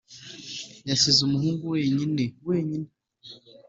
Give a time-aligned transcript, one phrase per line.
[0.89, 2.89] yasize umuhungu wenyine, wenyine